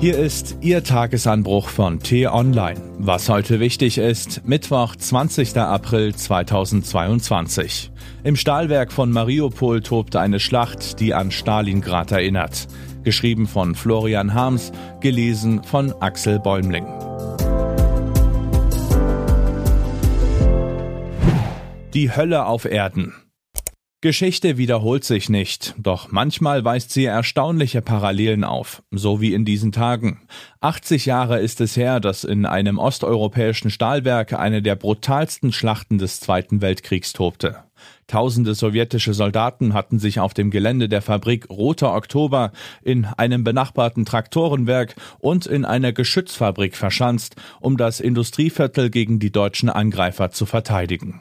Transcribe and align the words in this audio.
Hier 0.00 0.16
ist 0.16 0.56
Ihr 0.62 0.82
Tagesanbruch 0.82 1.68
von 1.68 2.00
T-Online. 2.00 2.80
Was 2.96 3.28
heute 3.28 3.60
wichtig 3.60 3.98
ist, 3.98 4.46
Mittwoch, 4.46 4.96
20. 4.96 5.58
April 5.58 6.14
2022. 6.14 7.90
Im 8.24 8.34
Stahlwerk 8.34 8.92
von 8.92 9.10
Mariupol 9.10 9.82
tobt 9.82 10.16
eine 10.16 10.40
Schlacht, 10.40 11.00
die 11.00 11.12
an 11.12 11.30
Stalingrad 11.30 12.12
erinnert. 12.12 12.66
Geschrieben 13.02 13.46
von 13.46 13.74
Florian 13.74 14.32
Harms, 14.32 14.72
gelesen 15.02 15.62
von 15.64 15.92
Axel 16.00 16.38
Bäumling. 16.38 16.86
Die 21.92 22.16
Hölle 22.16 22.46
auf 22.46 22.64
Erden. 22.64 23.12
Geschichte 24.02 24.56
wiederholt 24.56 25.04
sich 25.04 25.28
nicht, 25.28 25.74
doch 25.76 26.10
manchmal 26.10 26.64
weist 26.64 26.90
sie 26.90 27.04
erstaunliche 27.04 27.82
Parallelen 27.82 28.44
auf, 28.44 28.82
so 28.90 29.20
wie 29.20 29.34
in 29.34 29.44
diesen 29.44 29.72
Tagen. 29.72 30.22
80 30.62 31.04
Jahre 31.04 31.38
ist 31.40 31.60
es 31.60 31.76
her, 31.76 32.00
dass 32.00 32.24
in 32.24 32.46
einem 32.46 32.78
osteuropäischen 32.78 33.70
Stahlwerk 33.70 34.32
eine 34.32 34.62
der 34.62 34.74
brutalsten 34.74 35.52
Schlachten 35.52 35.98
des 35.98 36.18
Zweiten 36.18 36.62
Weltkriegs 36.62 37.12
tobte. 37.12 37.56
Tausende 38.06 38.54
sowjetische 38.54 39.12
Soldaten 39.12 39.74
hatten 39.74 39.98
sich 39.98 40.18
auf 40.18 40.32
dem 40.32 40.50
Gelände 40.50 40.88
der 40.88 41.02
Fabrik 41.02 41.50
Roter 41.50 41.94
Oktober, 41.94 42.52
in 42.82 43.04
einem 43.04 43.44
benachbarten 43.44 44.06
Traktorenwerk 44.06 44.96
und 45.18 45.44
in 45.44 45.66
einer 45.66 45.92
Geschützfabrik 45.92 46.74
verschanzt, 46.74 47.36
um 47.60 47.76
das 47.76 48.00
Industrieviertel 48.00 48.88
gegen 48.88 49.18
die 49.18 49.30
deutschen 49.30 49.68
Angreifer 49.68 50.30
zu 50.30 50.46
verteidigen. 50.46 51.20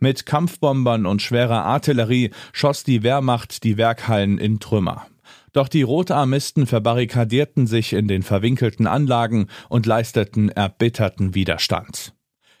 Mit 0.00 0.24
Kampfbombern 0.24 1.04
und 1.04 1.20
schwerer 1.20 1.64
Artillerie 1.66 2.30
schoss 2.52 2.84
die 2.84 3.02
Wehrmacht 3.02 3.64
die 3.64 3.76
Werkhallen 3.76 4.38
in 4.38 4.58
Trümmer. 4.58 5.06
Doch 5.52 5.68
die 5.68 5.82
Rotarmisten 5.82 6.66
verbarrikadierten 6.66 7.66
sich 7.66 7.92
in 7.92 8.08
den 8.08 8.22
verwinkelten 8.22 8.86
Anlagen 8.86 9.48
und 9.68 9.84
leisteten 9.84 10.48
erbitterten 10.48 11.34
Widerstand. 11.34 12.14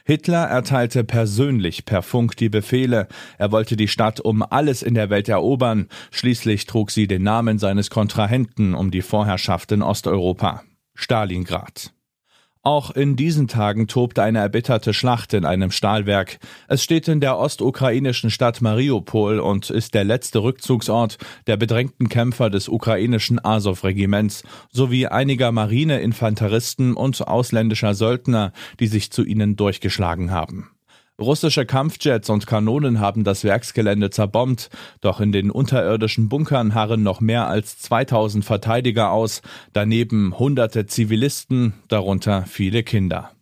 Hitler 0.04 0.44
erteilte 0.48 1.02
persönlich 1.02 1.86
per 1.86 2.02
Funk 2.02 2.36
die 2.36 2.48
Befehle, 2.50 3.08
er 3.38 3.52
wollte 3.52 3.76
die 3.76 3.88
Stadt 3.88 4.20
um 4.20 4.42
alles 4.42 4.82
in 4.82 4.94
der 4.94 5.08
Welt 5.08 5.28
erobern, 5.28 5.88
schließlich 6.10 6.66
trug 6.66 6.90
sie 6.90 7.06
den 7.06 7.22
Namen 7.22 7.58
seines 7.58 7.88
Kontrahenten 7.88 8.74
um 8.74 8.90
die 8.90 9.02
Vorherrschaft 9.02 9.72
in 9.72 9.82
Osteuropa 9.82 10.62
Stalingrad. 10.94 11.92
Auch 12.62 12.90
in 12.90 13.16
diesen 13.16 13.48
Tagen 13.48 13.86
tobt 13.86 14.18
eine 14.18 14.40
erbitterte 14.40 14.92
Schlacht 14.92 15.32
in 15.32 15.46
einem 15.46 15.70
Stahlwerk. 15.70 16.38
Es 16.68 16.84
steht 16.84 17.08
in 17.08 17.20
der 17.20 17.38
ostukrainischen 17.38 18.30
Stadt 18.30 18.60
Mariupol 18.60 19.40
und 19.40 19.70
ist 19.70 19.94
der 19.94 20.04
letzte 20.04 20.42
Rückzugsort 20.42 21.16
der 21.46 21.56
bedrängten 21.56 22.10
Kämpfer 22.10 22.50
des 22.50 22.68
ukrainischen 22.68 23.42
Azov-Regiments 23.42 24.42
sowie 24.70 25.06
einiger 25.06 25.52
Marineinfanteristen 25.52 26.94
und 26.96 27.26
ausländischer 27.26 27.94
Söldner, 27.94 28.52
die 28.78 28.88
sich 28.88 29.10
zu 29.10 29.24
ihnen 29.24 29.56
durchgeschlagen 29.56 30.30
haben. 30.30 30.70
Russische 31.20 31.66
Kampfjets 31.66 32.30
und 32.30 32.46
Kanonen 32.46 32.98
haben 32.98 33.24
das 33.24 33.44
Werksgelände 33.44 34.08
zerbombt, 34.08 34.70
doch 35.02 35.20
in 35.20 35.32
den 35.32 35.50
unterirdischen 35.50 36.30
Bunkern 36.30 36.74
harren 36.74 37.02
noch 37.02 37.20
mehr 37.20 37.46
als 37.46 37.78
2000 37.78 38.42
Verteidiger 38.42 39.10
aus, 39.10 39.42
daneben 39.74 40.38
hunderte 40.38 40.86
Zivilisten, 40.86 41.74
darunter 41.88 42.46
viele 42.46 42.82
Kinder. 42.82 43.32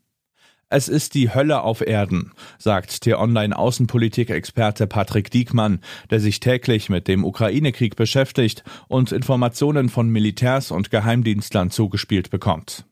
Es 0.70 0.88
ist 0.88 1.14
die 1.14 1.32
Hölle 1.32 1.62
auf 1.62 1.80
Erden, 1.80 2.32
sagt 2.58 3.06
der 3.06 3.20
Online-Außenpolitik-Experte 3.20 4.88
Patrick 4.88 5.30
Diekmann, 5.30 5.78
der 6.10 6.18
sich 6.18 6.40
täglich 6.40 6.90
mit 6.90 7.06
dem 7.06 7.24
Ukraine-Krieg 7.24 7.94
beschäftigt 7.94 8.64
und 8.88 9.12
Informationen 9.12 9.88
von 9.88 10.10
Militärs 10.10 10.72
und 10.72 10.90
Geheimdienstlern 10.90 11.70
zugespielt 11.70 12.30
bekommt. 12.30 12.84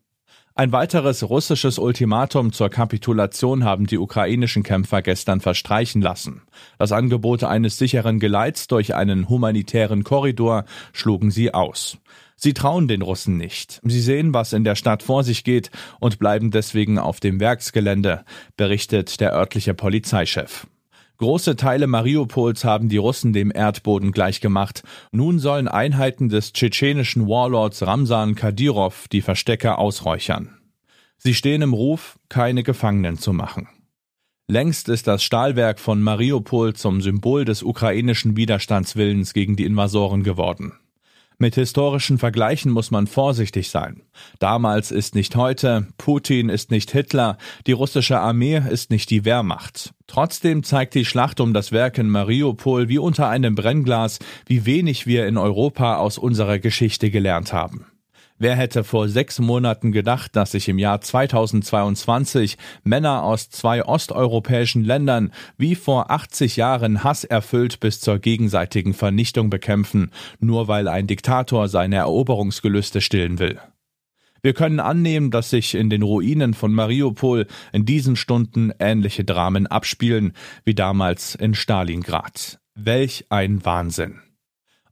Ein 0.59 0.73
weiteres 0.73 1.23
russisches 1.29 1.79
Ultimatum 1.79 2.51
zur 2.51 2.71
Kapitulation 2.71 3.65
haben 3.65 3.87
die 3.87 3.99
ukrainischen 3.99 4.63
Kämpfer 4.63 5.03
gestern 5.03 5.43
verstreichen 5.43 6.01
lassen. 6.01 6.41
Das 6.79 6.93
Angebot 6.93 7.45
eines 7.45 7.77
sicheren 7.77 8.21
Geleits 8.21 8.67
durch 8.67 8.95
einen 8.95 9.29
humanitären 9.29 10.03
Korridor 10.03 10.65
schlugen 10.95 11.31
sie 11.31 11.53
aus. 11.53 11.99
Sie 12.37 12.55
trauen 12.55 12.89
den 12.89 13.03
Russen 13.03 13.37
nicht. 13.37 13.83
Sie 13.85 14.01
sehen, 14.01 14.33
was 14.33 14.55
in 14.55 14.65
der 14.65 14.77
Stadt 14.77 15.03
vor 15.03 15.25
sich 15.25 15.45
geht 15.45 15.71
und 16.01 16.19
bleiben 16.19 16.51
deswegen 16.51 16.99
auf 16.99 17.21
dem 17.21 17.39
Werksgelände, 17.39 18.25
berichtet 18.57 19.21
der 19.21 19.35
örtliche 19.35 19.75
Polizeichef. 19.75 20.67
Große 21.19 21.57
Teile 21.57 21.87
Mariupols 21.87 22.65
haben 22.65 22.91
die 22.91 22.99
Russen 22.99 23.33
dem 23.33 23.51
Erdboden 23.55 24.13
gleichgemacht. 24.13 24.83
Nun 25.13 25.39
sollen 25.39 25.67
Einheiten 25.67 26.29
des 26.29 26.53
tschetschenischen 26.53 27.27
Warlords 27.27 27.87
Ramsan 27.87 28.35
Kadyrov 28.35 29.09
die 29.09 29.23
Verstecke 29.23 29.79
ausräuchern. 29.79 30.59
Sie 31.17 31.35
stehen 31.35 31.63
im 31.63 31.73
Ruf, 31.73 32.19
keine 32.29 32.63
Gefangenen 32.63 33.17
zu 33.17 33.33
machen. 33.33 33.69
Längst 34.49 34.89
ist 34.89 35.07
das 35.07 35.25
Stahlwerk 35.25 35.81
von 35.81 36.03
Mariupol 36.03 36.75
zum 36.75 37.01
Symbol 37.01 37.45
des 37.45 37.63
ukrainischen 37.63 38.37
Widerstandswillens 38.37 39.33
gegen 39.33 39.57
die 39.57 39.65
Invasoren 39.65 40.23
geworden. 40.23 40.75
Mit 41.39 41.55
historischen 41.55 42.17
Vergleichen 42.17 42.73
muss 42.73 42.91
man 42.91 43.07
vorsichtig 43.07 43.69
sein. 43.69 44.01
Damals 44.39 44.91
ist 44.91 45.15
nicht 45.15 45.37
heute, 45.37 45.87
Putin 45.99 46.49
ist 46.49 46.71
nicht 46.71 46.91
Hitler, 46.91 47.37
die 47.67 47.73
russische 47.73 48.19
Armee 48.19 48.63
ist 48.71 48.91
nicht 48.91 49.11
die 49.11 49.27
Wehrmacht. 49.27 49.93
Trotzdem 50.07 50.63
zeigt 50.63 50.95
die 50.95 51.05
Schlacht 51.05 51.41
um 51.41 51.53
das 51.53 51.73
Werk 51.73 51.99
in 51.99 52.09
Mariupol 52.09 52.89
wie 52.89 52.99
unter 52.99 53.29
einem 53.29 53.55
Brennglas, 53.55 54.19
wie 54.47 54.65
wenig 54.65 55.07
wir 55.07 55.27
in 55.27 55.37
Europa 55.37 55.97
aus 55.97 56.17
unserer 56.17 56.59
Geschichte 56.59 57.11
gelernt 57.11 57.53
haben. 57.53 57.85
Wer 58.39 58.55
hätte 58.55 58.85
vor 58.85 59.09
sechs 59.09 59.39
Monaten 59.39 59.93
gedacht, 59.93 60.37
dass 60.37 60.53
sich 60.53 60.69
im 60.69 60.79
Jahr 60.79 61.01
2022 61.01 62.59
Männer 62.85 63.23
aus 63.23 63.49
zwei 63.49 63.83
osteuropäischen 63.83 64.85
Ländern 64.85 65.33
wie 65.57 65.75
vor 65.75 66.11
80 66.11 66.57
Jahren 66.57 67.03
hasserfüllt 67.03 67.81
bis 67.81 68.01
zur 68.01 68.19
gegenseitigen 68.19 68.93
Vernichtung 68.93 69.49
bekämpfen, 69.49 70.11
nur 70.39 70.69
weil 70.69 70.87
ein 70.87 71.07
Diktator 71.07 71.69
seine 71.69 71.97
Eroberungsgelüste 71.97 73.01
stillen 73.01 73.39
will? 73.39 73.59
Wir 74.43 74.53
können 74.53 74.81
annehmen, 74.81 75.31
dass 75.31 75.49
sich 75.49 75.75
in 75.75 75.89
den 75.89 76.03
Ruinen 76.03 76.53
von 76.53 76.73
Mariupol 76.73 77.47
in 77.73 77.87
diesen 77.87 78.17
Stunden 78.17 78.71
ähnliche 78.79 79.25
Dramen 79.25 79.67
abspielen 79.67 80.35
wie 80.63 80.75
damals 80.75 81.35
in 81.35 81.55
Stalingrad. 81.55 82.61
Welch 82.75 83.25
ein 83.31 83.65
Wahnsinn. 83.65 84.21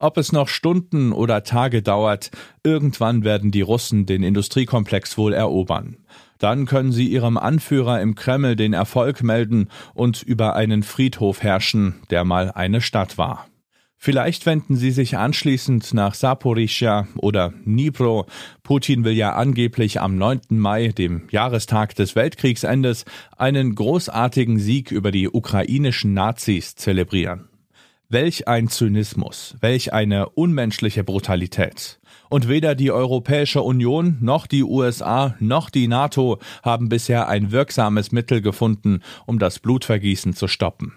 Ob 0.05 0.19
es 0.19 0.33
noch 0.33 0.49
Stunden 0.49 1.13
oder 1.13 1.45
Tage 1.45 1.81
dauert, 1.81 2.31
irgendwann 2.63 3.25
werden 3.25 3.51
die 3.51 3.63
Russen 3.63 4.05
den 4.05 4.23
Industriekomplex 4.23 5.17
wohl 5.17 5.33
erobern. 5.33 5.97
Dann 6.39 6.67
können 6.67 6.93
sie 6.93 7.07
ihrem 7.07 7.39
Anführer 7.39 8.03
im 8.03 8.15
Kreml 8.15 8.55
den 8.55 8.75
Erfolg 8.75 9.23
melden 9.23 9.71
und 9.95 10.23
über 10.23 10.57
einen 10.57 10.83
Friedhof 10.83 11.43
herrschen, 11.43 12.03
der 12.11 12.25
mal 12.25 12.51
eine 12.51 12.83
Stadt 12.83 13.17
war. 13.17 13.47
Vielleicht 13.97 14.45
wenden 14.45 14.77
sie 14.77 14.91
sich 14.91 15.17
anschließend 15.17 15.95
nach 15.95 16.13
Saporischja 16.13 17.09
oder 17.17 17.55
Dnipro. 17.65 18.27
Putin 18.63 19.05
will 19.05 19.15
ja 19.15 19.33
angeblich 19.33 20.03
am 20.03 20.19
9. 20.19 20.41
Mai, 20.51 20.89
dem 20.89 21.29
Jahrestag 21.31 21.95
des 21.95 22.15
Weltkriegsendes, 22.15 23.07
einen 23.39 23.75
großartigen 23.75 24.59
Sieg 24.59 24.91
über 24.91 25.11
die 25.11 25.31
ukrainischen 25.31 26.13
Nazis 26.13 26.75
zelebrieren. 26.75 27.49
Welch 28.11 28.47
ein 28.49 28.69
Zynismus, 28.69 29.57
welch 29.61 29.93
eine 29.93 30.29
unmenschliche 30.29 31.05
Brutalität. 31.05 31.99
Und 32.29 32.49
weder 32.49 32.75
die 32.75 32.91
Europäische 32.91 33.63
Union 33.63 34.19
noch 34.21 34.47
die 34.47 34.63
USA 34.63 35.35
noch 35.41 35.71
die 35.71 35.89
NATO 35.89 36.39
haben 36.63 36.89
bisher 36.89 37.29
ein 37.29 37.51
wirksames 37.51 38.13
Mittel 38.13 38.43
gefunden, 38.43 39.01
um 39.27 39.39
das 39.39 39.59
Blutvergießen 39.59 40.35
zu 40.35 40.49
stoppen. 40.49 40.93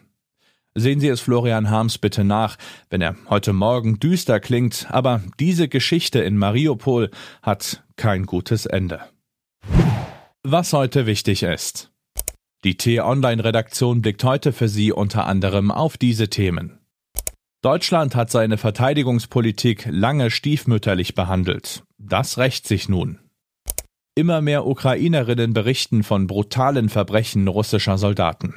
Sehen 0.75 0.99
Sie 0.99 1.07
es 1.07 1.21
Florian 1.21 1.69
Harms 1.69 1.97
bitte 1.97 2.23
nach, 2.23 2.57
wenn 2.89 3.01
er 3.01 3.15
heute 3.29 3.53
Morgen 3.53 3.99
düster 3.99 4.39
klingt, 4.39 4.87
aber 4.89 5.23
diese 5.39 5.69
Geschichte 5.69 6.19
in 6.19 6.37
Mariupol 6.37 7.09
hat 7.41 7.83
kein 7.95 8.25
gutes 8.25 8.65
Ende. 8.65 8.99
Was 10.43 10.73
heute 10.73 11.05
wichtig 11.05 11.43
ist. 11.43 11.89
Die 12.63 12.75
T-Online-Redaktion 12.75 14.01
blickt 14.01 14.23
heute 14.23 14.51
für 14.51 14.67
Sie 14.67 14.91
unter 14.91 15.25
anderem 15.25 15.71
auf 15.71 15.97
diese 15.97 16.29
Themen. 16.29 16.76
Deutschland 17.61 18.15
hat 18.15 18.29
seine 18.29 18.57
Verteidigungspolitik 18.57 19.87
lange 19.89 20.29
stiefmütterlich 20.29 21.15
behandelt. 21.15 21.83
Das 21.97 22.37
rächt 22.37 22.67
sich 22.67 22.87
nun. 22.87 23.19
Immer 24.15 24.41
mehr 24.41 24.65
Ukrainerinnen 24.65 25.53
berichten 25.53 26.03
von 26.03 26.27
brutalen 26.27 26.89
Verbrechen 26.89 27.47
russischer 27.47 27.97
Soldaten. 27.97 28.55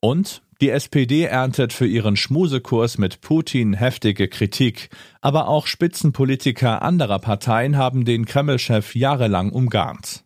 Und 0.00 0.42
die 0.60 0.70
SPD 0.70 1.24
erntet 1.24 1.72
für 1.72 1.86
ihren 1.86 2.16
Schmusekurs 2.16 2.98
mit 2.98 3.20
Putin 3.20 3.74
heftige 3.74 4.26
Kritik, 4.26 4.90
aber 5.20 5.48
auch 5.48 5.66
Spitzenpolitiker 5.68 6.82
anderer 6.82 7.20
Parteien 7.20 7.76
haben 7.76 8.04
den 8.04 8.26
Kreml-Chef 8.26 8.96
jahrelang 8.96 9.50
umgarnt. 9.50 10.24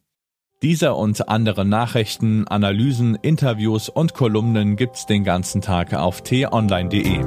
Diese 0.62 0.94
und 0.94 1.28
andere 1.28 1.64
Nachrichten, 1.64 2.46
Analysen, 2.46 3.16
Interviews 3.16 3.88
und 3.88 4.14
Kolumnen 4.14 4.76
gibt's 4.76 5.06
den 5.06 5.24
ganzen 5.24 5.60
Tag 5.60 5.92
auf 5.92 6.22
t-online.de. 6.22 7.24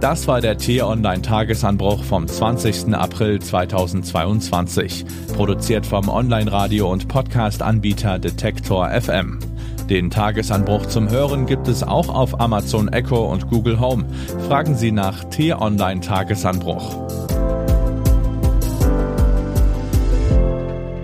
Das 0.00 0.28
war 0.28 0.42
der 0.42 0.58
T-Online-Tagesanbruch 0.58 2.04
vom 2.04 2.28
20. 2.28 2.94
April 2.94 3.40
2022. 3.40 5.06
Produziert 5.34 5.86
vom 5.86 6.10
Online-Radio- 6.10 6.92
und 6.92 7.08
Podcast-Anbieter 7.08 8.18
Detektor 8.18 8.90
FM. 8.90 9.38
Den 9.88 10.10
Tagesanbruch 10.10 10.84
zum 10.86 11.08
Hören 11.08 11.46
gibt 11.46 11.66
es 11.66 11.82
auch 11.82 12.10
auf 12.10 12.38
Amazon 12.38 12.88
Echo 12.88 13.24
und 13.24 13.48
Google 13.48 13.80
Home. 13.80 14.04
Fragen 14.46 14.76
Sie 14.76 14.92
nach 14.92 15.24
T-Online 15.24 16.00
Tagesanbruch. 16.00 17.06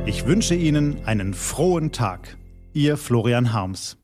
Ich 0.04 0.26
wünsche 0.26 0.54
Ihnen 0.54 0.98
einen 1.06 1.32
frohen 1.32 1.92
Tag. 1.92 2.36
Ihr 2.74 2.98
Florian 2.98 3.54
Harms. 3.54 4.01